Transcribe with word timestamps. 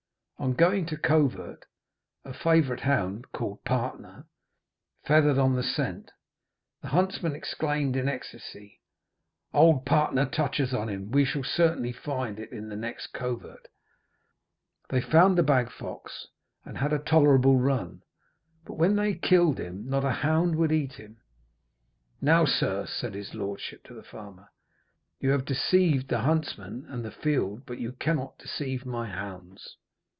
On 0.41 0.53
going 0.53 0.87
to 0.87 0.97
covert, 0.97 1.65
a 2.25 2.33
favourite 2.33 2.81
hound, 2.81 3.31
called 3.31 3.63
Partner, 3.63 4.25
feathered 5.05 5.37
on 5.37 5.55
the 5.55 5.61
scent. 5.61 6.09
The 6.81 6.87
huntsman 6.87 7.35
exclaimed 7.35 7.95
in 7.95 8.09
ecstacy, 8.09 8.81
'Old 9.53 9.85
Partner 9.85 10.25
touches 10.25 10.73
on 10.73 10.89
him; 10.89 11.11
we 11.11 11.25
shall 11.25 11.43
certainly 11.43 11.91
find 11.91 12.39
in 12.39 12.69
the 12.69 12.75
next 12.75 13.13
covert.' 13.13 13.67
They 14.89 14.99
found 14.99 15.37
the 15.37 15.43
bag 15.43 15.69
fox, 15.71 16.25
and 16.65 16.79
had 16.79 16.91
a 16.91 16.97
tolerable 16.97 17.57
run; 17.57 18.01
but 18.65 18.79
when 18.79 18.95
they 18.95 19.13
killed 19.13 19.59
him, 19.59 19.87
not 19.87 20.03
a 20.03 20.09
hound 20.09 20.55
would 20.55 20.71
eat 20.71 20.93
him! 20.93 21.21
'Now, 22.19 22.45
Sir,' 22.45 22.87
said 22.87 23.13
his 23.13 23.35
lordship 23.35 23.83
to 23.83 23.93
the 23.93 24.01
farmer, 24.01 24.49
'you 25.19 25.29
have 25.29 25.45
deceived 25.45 26.07
the 26.07 26.21
huntsman 26.21 26.87
and 26.89 27.05
the 27.05 27.11
field, 27.11 27.61
but 27.67 27.77
you 27.77 27.91
cannot 27.91 28.39
deceive 28.39 28.87
my 28.87 29.05
hounds.' 29.07 29.77